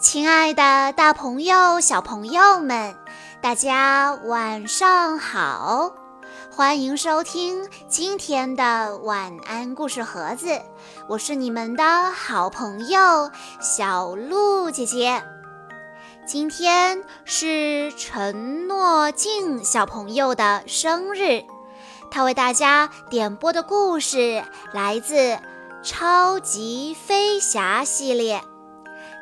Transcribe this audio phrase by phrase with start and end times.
[0.00, 2.96] 亲爱的，大朋友、小朋友们，
[3.42, 5.92] 大家晚上好！
[6.50, 10.58] 欢迎收听今天的晚安故事盒子，
[11.06, 15.22] 我是你们的好朋友小鹿姐姐。
[16.26, 21.44] 今天是陈诺静小朋友的生日，
[22.10, 24.42] 他为大家点播的故事
[24.72, 25.14] 来自
[25.82, 28.42] 《超级飞侠》系列。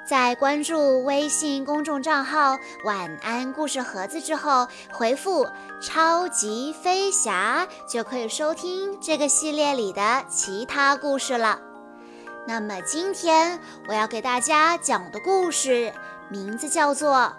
[0.08, 5.46] 在关注微信公众账号“晚安故事盒子”之后，回复
[5.82, 11.60] “超级飞侠”就可以收听这个系列里的其他故事了。
[12.46, 15.92] 那么今天我要给大家讲的故事
[16.30, 17.30] 名字叫做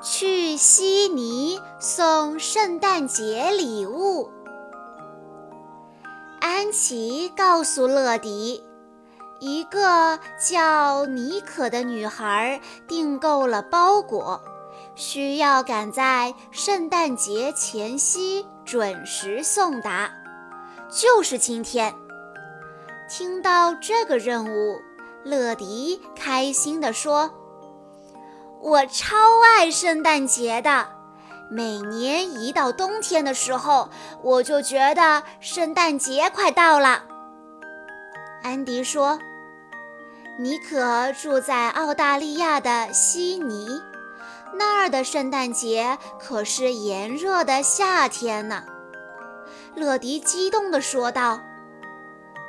[0.02, 4.24] 《去悉尼送圣诞节礼物》。
[6.40, 8.64] 安琪告诉乐迪。
[9.44, 14.40] 一个叫妮可的女孩订购了包裹，
[14.94, 20.12] 需要赶在圣诞节前夕准时送达，
[20.88, 21.92] 就是今天。
[23.10, 24.80] 听到这个任务，
[25.24, 27.28] 乐迪开心地说
[28.62, 30.86] ：“我超爱圣诞节的，
[31.50, 33.90] 每年一到冬天的时候，
[34.22, 37.02] 我就觉得圣诞节快到了。”
[38.44, 39.18] 安迪说。
[40.42, 43.80] 妮可住在澳大利亚的悉尼，
[44.58, 48.64] 那儿的圣诞节可是炎热的夏天呢。
[49.76, 51.40] 乐迪激动地说道：“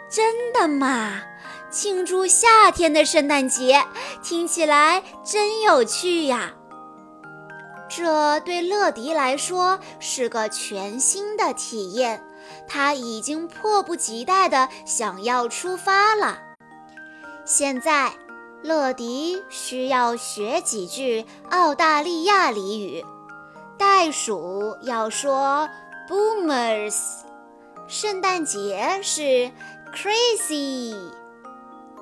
[0.10, 1.22] 真的吗？
[1.70, 3.86] 庆祝夏天的圣诞节，
[4.24, 6.52] 听起来真有趣呀！”
[7.88, 12.26] 这对乐迪来说是个全新的体验，
[12.68, 16.40] 他已经迫不及待地想要出发了。
[17.46, 18.14] 现在，
[18.62, 23.04] 乐迪需要学几句澳大利亚俚语。
[23.78, 25.68] 袋鼠要说
[26.08, 26.96] “boomers”，
[27.86, 29.52] 圣诞节是
[29.94, 30.96] “crazy”。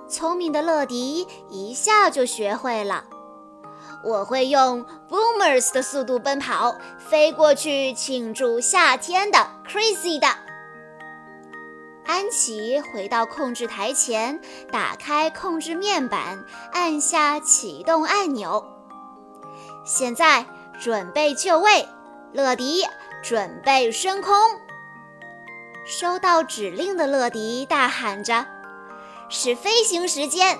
[0.07, 3.05] 聪明的乐迪一下就学会了。
[4.03, 10.27] 我会用 “boomers” 的速度奔跑，飞过去庆祝夏天的 “crazy” 的。
[12.05, 14.39] 安琪回到控制台前，
[14.71, 18.65] 打开控制面板，按下启动按钮。
[19.85, 20.45] 现在
[20.79, 21.87] 准备就位，
[22.33, 22.83] 乐迪
[23.23, 24.33] 准备升空。
[25.85, 28.45] 收到指令的乐迪大喊着
[29.29, 30.57] ：“是飞行时间！”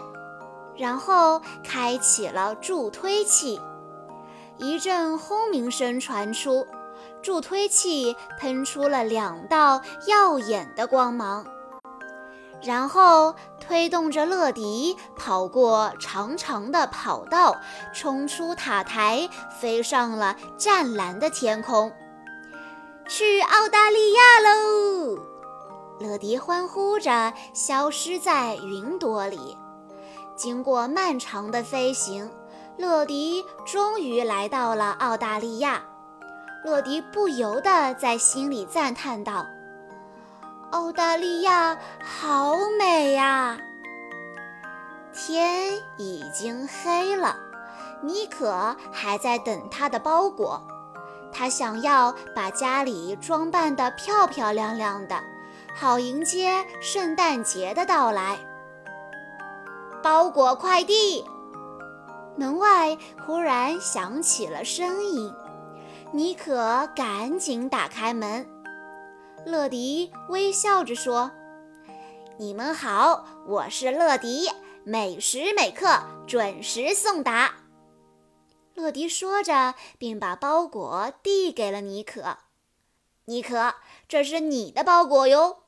[0.77, 3.59] 然后开启了助推器，
[4.57, 6.65] 一阵轰鸣声传出。
[7.21, 11.45] 助推器喷出了两道耀眼的光芒，
[12.63, 17.55] 然后推动着乐迪跑过长长的跑道，
[17.93, 19.29] 冲出塔台，
[19.59, 21.91] 飞上了湛蓝的天空，
[23.07, 25.17] 去澳大利亚喽！
[25.99, 29.55] 乐迪欢呼着，消失在云朵里。
[30.35, 32.31] 经过漫长的飞行，
[32.77, 35.83] 乐迪终于来到了澳大利亚。
[36.63, 39.47] 乐迪不由得在心里赞叹道
[40.71, 43.57] ：“澳大利亚好美呀！”
[45.11, 47.35] 天已经黑了，
[48.03, 50.61] 妮可还在等他的包裹。
[51.33, 55.19] 他想要把家里装扮得漂漂亮亮的，
[55.75, 58.37] 好迎接圣诞节的到来。
[60.03, 61.25] 包裹快递，
[62.35, 65.33] 门外忽然响起了声音。
[66.13, 68.45] 妮可赶紧打开门，
[69.45, 71.31] 乐迪微笑着说
[72.37, 74.49] ：“你们好，我是乐迪，
[74.83, 77.53] 每时每刻准时送达。”
[78.75, 82.39] 乐迪说着，并把包裹递给了妮可。
[83.23, 83.75] “妮可，
[84.09, 85.59] 这是你的包裹哟。”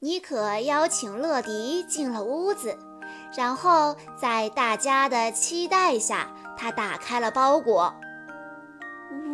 [0.00, 2.78] 妮可邀请乐迪进了屋子，
[3.36, 7.92] 然后在大家的期待下，他打开了包裹。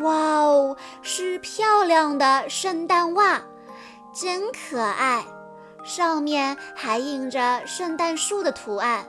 [0.01, 3.41] 哇哦，是漂亮的圣诞袜，
[4.13, 5.25] 真可爱！
[5.85, 9.07] 上面还印着圣诞树的图案。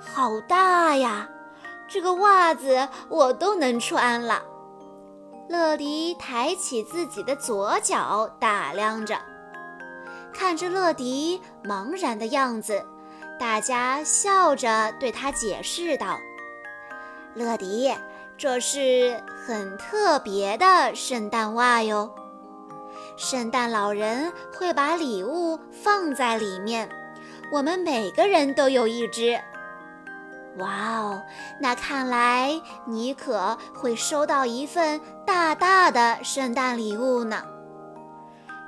[0.00, 1.28] 好大呀，
[1.88, 4.42] 这个袜子我都能穿了。
[5.48, 9.16] 乐迪抬起自己的左脚打量着，
[10.32, 12.84] 看着乐迪茫然的样子，
[13.40, 16.18] 大家笑着对他解释道
[17.34, 17.92] ：“乐迪。”
[18.38, 22.08] 这是很特别的圣诞袜哟，
[23.16, 26.88] 圣诞老人会把礼物放在里面，
[27.50, 29.36] 我们每个人都有一只。
[30.58, 31.20] 哇哦，
[31.60, 37.42] 那看来妮可会收到一份大大的圣诞礼物呢。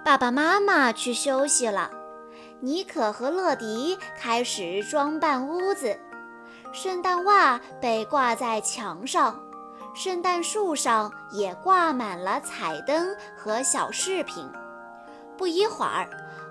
[0.05, 1.93] 爸爸妈妈去休息了，
[2.59, 5.97] 妮可和乐迪开始装扮屋子。
[6.73, 9.41] 圣诞袜被挂在墙上，
[10.03, 14.51] 圣诞树上也挂满了彩灯和小饰品。
[15.37, 16.09] 不一会儿，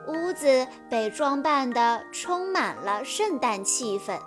[0.08, 4.20] 屋子被装扮得充满了圣诞气氛。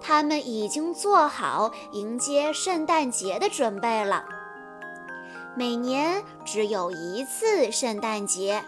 [0.00, 4.24] 他们已经做好迎接圣诞节的准备了。
[5.56, 8.62] 每年只有一次圣诞节，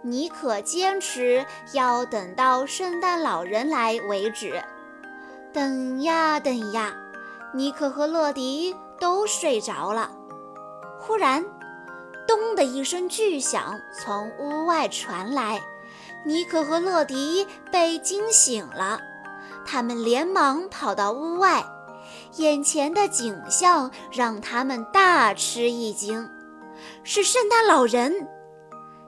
[0.00, 1.44] 妮可坚持
[1.74, 4.64] 要等到圣诞老人来为止。
[5.52, 6.94] 等呀等呀，
[7.52, 10.10] 妮可和乐迪都睡着了。
[10.98, 11.44] 忽然，
[12.26, 15.60] 咚的一声巨响从屋外传来，
[16.24, 18.98] 妮可和乐迪被惊醒了。
[19.66, 21.62] 他们连忙跑到屋外，
[22.36, 26.26] 眼前的景象让他们大吃一惊：
[27.02, 28.26] 是圣诞老人！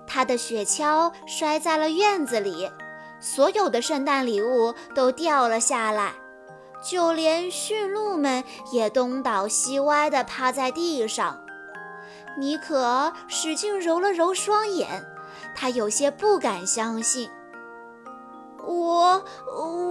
[0.06, 2.70] 他的雪橇摔在了院子里，
[3.18, 6.12] 所有的圣诞礼物都掉了下来，
[6.82, 11.42] 就连驯鹿们也东倒西歪地趴在地上。
[12.38, 15.04] 妮可使劲揉了揉双眼，
[15.54, 17.30] 他有些不敢相信。
[18.68, 19.24] 我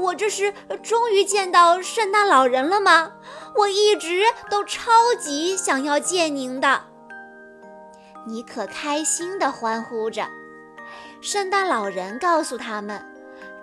[0.01, 0.53] 我这是
[0.83, 3.13] 终于见到圣诞老人了吗？
[3.55, 6.81] 我一直都超级想要见您的。
[8.27, 10.27] 妮可开心地欢呼着。
[11.21, 13.03] 圣诞老人告诉他们，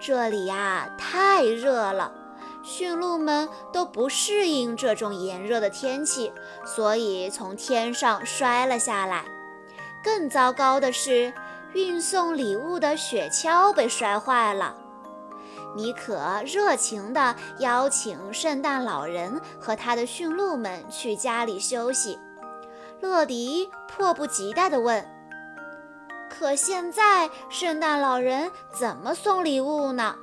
[0.01, 2.13] 这里呀太热了，
[2.63, 6.33] 驯鹿们都不适应这种炎热的天气，
[6.65, 9.25] 所以从天上摔了下来。
[10.03, 11.33] 更糟糕的是，
[11.75, 14.77] 运送礼物的雪橇被摔坏了。
[15.75, 22.19] 妮可热情地邀请圣诞老人和他的驯鹿们去家里休息。
[23.01, 25.05] 乐迪迫不及待地问
[26.29, 30.15] ：“可现在圣诞老人怎么送礼物呢？”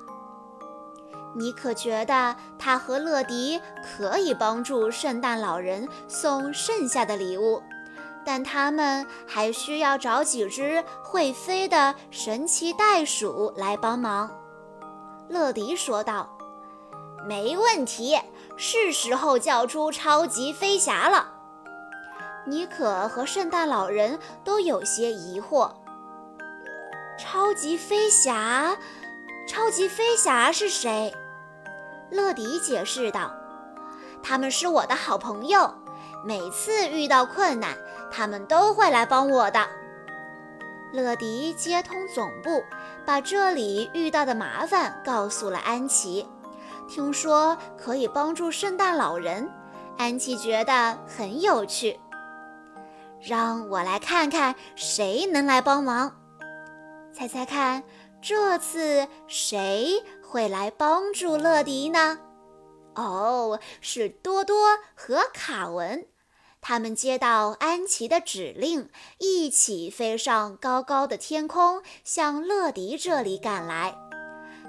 [1.36, 7.62] 妮可觉得他和乐迪可以帮助圣诞老人送剩下的礼物，
[8.26, 14.30] 但他们还需要找几只会飞的神奇袋鼠来帮忙。
[15.28, 16.28] 乐迪说道
[17.28, 18.20] ：“没问题，
[18.58, 21.34] 是时候叫出超级飞侠了。”
[22.48, 25.72] 妮可和圣诞老人都有些疑惑
[27.20, 28.76] ：“超级飞侠，
[29.50, 31.12] 超级飞侠是谁？”
[32.12, 33.32] 乐迪解释道
[34.22, 35.74] ：“他们是我的好朋友，
[36.24, 37.76] 每次遇到困难，
[38.12, 39.60] 他们都会来帮我的。”
[40.94, 42.64] 乐迪接通总部，
[43.08, 46.28] 把这里遇到的麻烦告诉了安琪。
[46.88, 49.50] 听说可以帮助圣诞老人，
[49.98, 52.00] 安琪觉得很有趣。
[53.20, 56.12] 让我来看看谁能来帮忙。
[57.14, 57.84] 猜猜看，
[58.22, 62.20] 这次谁会来帮助乐迪呢？
[62.96, 66.06] 哦，是多多和卡文。
[66.62, 68.90] 他们接到安琪的指令，
[69.20, 73.96] 一起飞上高高的天空，向乐迪这里赶来。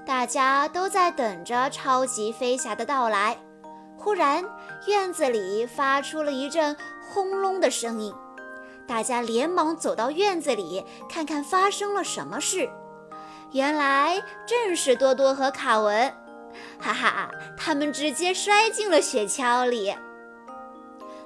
[0.07, 3.37] 大家都在等着超级飞侠的到来。
[3.99, 4.49] 忽然，
[4.87, 8.15] 院子里发出了一阵轰隆的声音，
[8.87, 12.71] 大家连忙走到院子里看看发生了什么事。
[13.53, 16.15] 原来正是多多和卡文，
[16.81, 19.95] 哈哈，他们直接摔进了雪橇里。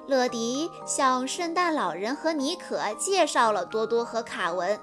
[0.07, 4.79] 乐迪向圣诞老人和妮可介绍了多多和卡文。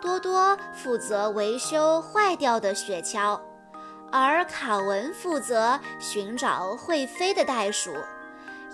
[0.00, 3.40] 多多负责维修坏掉的雪橇，
[4.12, 7.94] 而卡文负责寻找会飞的袋鼠。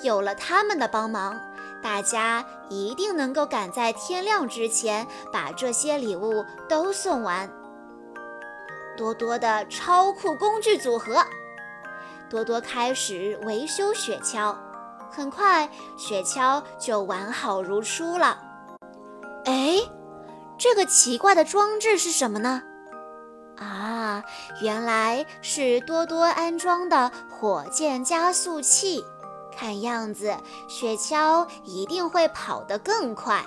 [0.02, 1.40] 有了他们的帮忙，
[1.80, 7.48] 大家一定能够赶在天亮之前把这些礼物都送完。
[8.96, 11.24] 多多的超酷工具组合，
[12.28, 14.54] 多多开始维修雪橇。
[15.10, 15.68] 很快，
[15.98, 18.38] 雪橇就完好如初了。
[19.44, 19.78] 哎，
[20.56, 22.62] 这个奇怪的装置是什么呢？
[23.58, 24.24] 啊，
[24.62, 29.04] 原来是多多安装的火箭加速器。
[29.54, 30.34] 看样子，
[30.68, 33.44] 雪橇一定会跑得更快。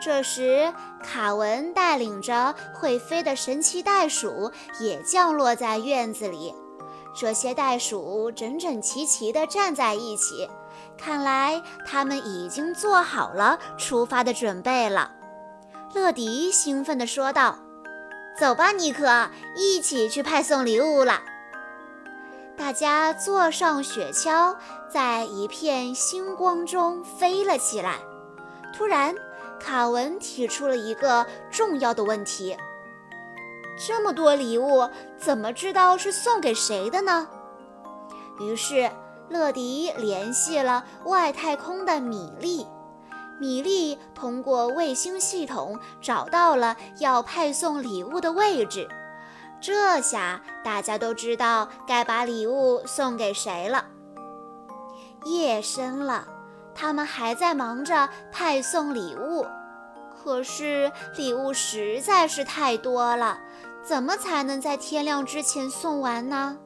[0.00, 6.54] 这时，卡文带领着会飞的神奇袋鼠也降落在院子里。
[7.14, 10.48] 这些袋鼠整整齐齐地站在一起，
[10.96, 15.10] 看来他们已经做好了出发的准备了。
[15.94, 17.58] 乐迪兴奋地说道
[18.38, 21.22] ：“走吧，尼克，一起去派送礼物了。”
[22.56, 24.54] 大家坐上雪橇，
[24.88, 27.96] 在一片星光中飞了起来。
[28.76, 29.14] 突然，
[29.58, 32.56] 卡文提出了一个重要的问题：
[33.76, 34.88] 这么多礼物，
[35.18, 37.28] 怎么知道是送给谁的呢？
[38.40, 38.90] 于是，
[39.28, 42.66] 乐迪联系了外太空的米莉。
[43.40, 48.88] 米莉通过卫星系统找到了要派送礼物的位置。
[49.60, 53.86] 这下大家都知道该把礼物送给谁了。
[55.24, 56.26] 夜深了，
[56.78, 59.44] 他们还在忙着派送礼物，
[60.16, 63.40] 可是礼物实在是太多了，
[63.82, 66.56] 怎么才能在天亮之前送完呢？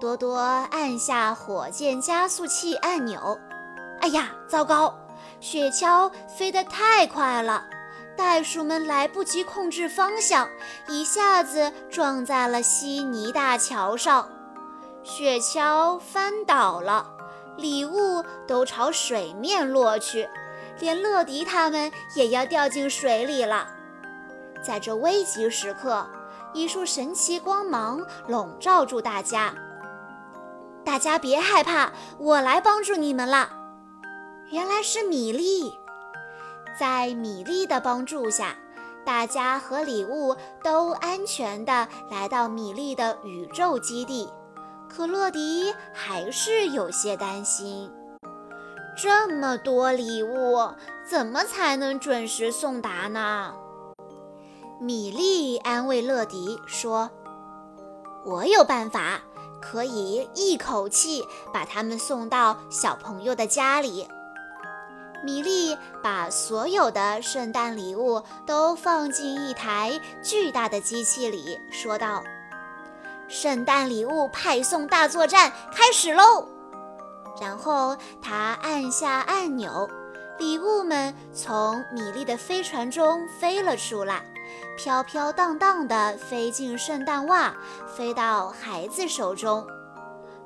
[0.00, 3.38] 多多按下火箭加速器按钮。
[4.00, 4.94] 哎呀，糟糕！
[5.40, 7.64] 雪橇飞得太快了。
[8.16, 10.48] 袋鼠们来不及控制方向，
[10.88, 14.28] 一下子撞在了悉尼大桥上，
[15.02, 17.10] 雪橇翻倒了，
[17.58, 20.28] 礼物都朝水面落去，
[20.78, 23.68] 连乐迪他们也要掉进水里了。
[24.62, 26.08] 在这危急时刻，
[26.54, 29.52] 一束神奇光芒笼罩住大家。
[30.84, 33.50] 大家别害怕，我来帮助你们了。
[34.50, 35.72] 原来是米粒。
[36.78, 38.54] 在米粒的帮助下，
[39.04, 44.28] 大家和礼物都安全地来到米粒的宇宙基地。
[44.98, 47.88] 可乐迪还是有些担心，
[48.96, 50.58] 这么多礼物，
[51.08, 53.54] 怎么才能准时送达呢？
[54.80, 57.08] 米莉安慰乐迪说
[58.26, 59.20] ：“我有办法，
[59.62, 61.24] 可以一口气
[61.54, 64.08] 把它们送到小朋友的家里。”
[65.22, 72.24] 米莉把所有的圣诞礼物都放进一台巨大的机器里，说道
[73.28, 76.48] ：“圣诞礼物派送大作战开始喽！”
[77.40, 79.88] 然后他按下按钮，
[80.38, 84.24] 礼物们从米莉的飞船中飞了出来，
[84.76, 87.54] 飘飘荡荡地飞进圣诞袜，
[87.86, 89.64] 飞到孩子手中。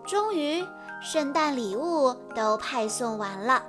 [0.05, 0.67] 终于，
[1.01, 3.63] 圣诞礼物都派送完了。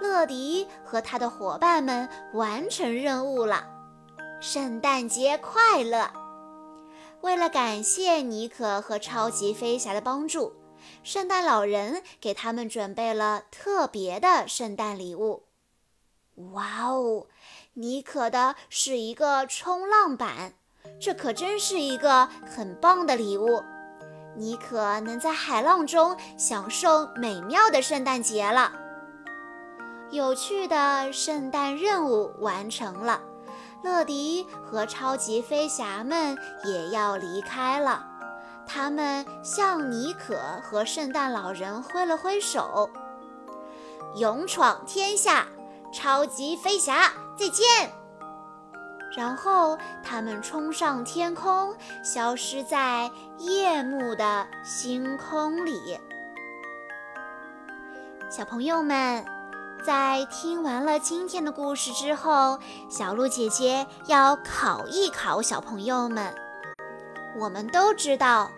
[0.00, 3.64] 乐迪和他的伙伴们完成任务了，
[4.40, 6.21] 圣诞节快乐！
[7.22, 10.52] 为了感谢尼可和超级飞侠的帮助，
[11.04, 15.44] 圣诞老人给他们准备了特别的圣诞礼物。
[16.52, 17.28] 哇哦，
[17.74, 20.54] 尼可的是一个冲浪板，
[21.00, 23.62] 这可真是一个很棒的礼物。
[24.34, 28.72] 尼可能在海浪中享受美妙的圣诞节了。
[30.10, 33.22] 有趣的圣诞任务完成了，
[33.82, 38.06] 乐迪和超级飞侠们也要离开了。
[38.66, 42.88] 他们向尼可和圣诞老人挥了挥手，
[44.16, 45.46] 勇闯天下，
[45.92, 47.92] 超级飞侠再见！
[49.16, 51.74] 然后他们冲上天空，
[52.04, 55.98] 消失在夜幕的星空里。
[58.30, 59.41] 小朋友们。
[59.84, 62.58] 在听完了今天的故事之后，
[62.88, 66.32] 小鹿姐姐要考一考小朋友们。
[67.36, 68.48] 我们都知道，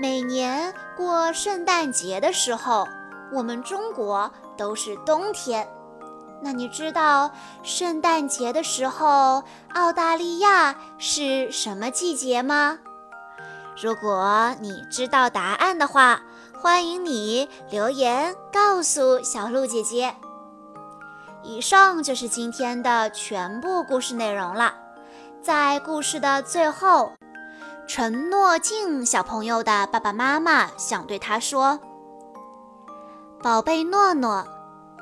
[0.00, 2.86] 每年过圣诞节的时候，
[3.32, 5.68] 我们中国都是冬天。
[6.40, 7.32] 那你知道
[7.64, 9.42] 圣诞节的时候，
[9.74, 12.78] 澳大利亚是什么季节吗？
[13.82, 16.22] 如果你知道答案的话，
[16.60, 20.14] 欢迎你留言告诉小鹿姐姐。
[21.42, 24.74] 以上就是今天的全部故事内容了。
[25.40, 27.12] 在故事的最后，
[27.86, 31.78] 陈诺静小朋友的爸爸妈妈想对他说
[33.40, 34.46] ：“宝贝诺诺，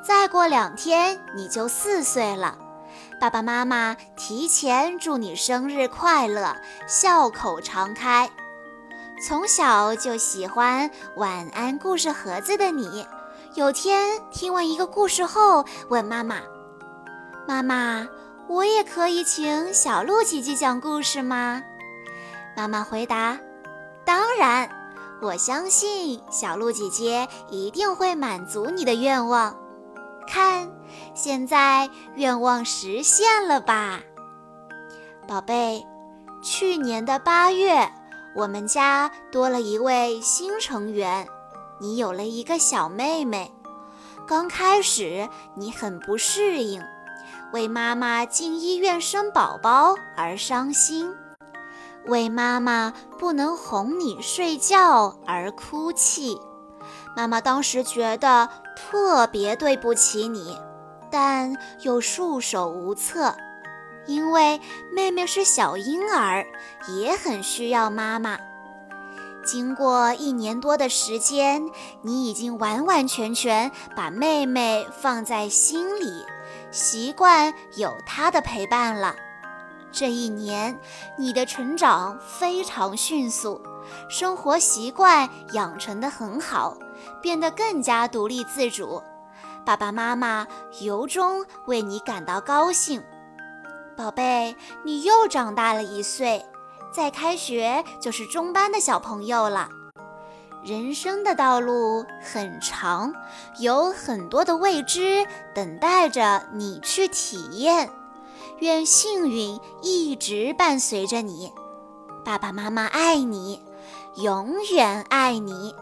[0.07, 2.59] 再过两天你就四岁了，
[3.19, 6.55] 爸爸妈妈提前祝你生日快乐，
[6.87, 8.31] 笑口常开。
[9.27, 13.07] 从小就喜欢晚安故事盒子的你。”
[13.57, 16.43] 有天听完一个故事后，问妈妈
[17.49, 18.07] ：“妈妈，
[18.49, 21.63] 我也可以请小鹿姐姐讲故事吗？”
[22.55, 23.39] 妈妈回答
[24.05, 24.69] ：“当然，
[25.23, 29.57] 我相信小鹿姐姐一定会满足你的愿望。
[30.29, 30.71] 看，
[31.15, 34.01] 现在愿望实现了吧，
[35.27, 35.83] 宝贝。
[36.43, 37.91] 去年的八月，
[38.35, 41.27] 我们家多了一位新成员。”
[41.79, 43.53] 你有了一个小妹妹，
[44.27, 46.83] 刚开始你很不适应，
[47.53, 51.15] 为妈妈进医院生宝宝而伤心。
[52.07, 56.41] 为妈妈不能哄你睡觉而哭泣。
[57.17, 60.57] 妈妈当时觉得特别对不起你，
[61.11, 63.35] 但又束手无策，
[64.07, 64.61] 因为
[64.93, 66.47] 妹妹是小婴儿，
[66.89, 68.39] 也很需要妈妈。
[69.47, 71.71] 经过一年多的时间，
[72.03, 76.25] 你已经完完全全把妹妹放在心里，
[76.71, 79.15] 习惯有她的陪伴了。
[79.93, 80.79] 这一年，
[81.17, 83.63] 你的成长非常迅速，
[84.11, 86.77] 生活习惯养成的很好。
[87.23, 89.03] 变得更加独立自主，
[89.65, 90.47] 爸爸妈妈
[90.81, 93.03] 由衷为你感到高兴。
[93.97, 96.45] 宝贝，你又长大了一岁，
[96.97, 99.69] 再开学就是中班的小朋友了。
[100.65, 103.13] 人生的道路很长，
[103.59, 107.91] 有很多的未知等待着你去体验。
[108.61, 111.53] 愿幸运一直伴随着你，
[112.25, 113.63] 爸爸妈妈爱你，
[114.17, 115.75] 永远爱你。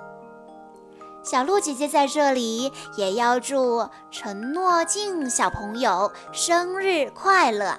[1.22, 7.78] 小鹿姐姐在这里也要祝陈诺静小朋友生日快乐。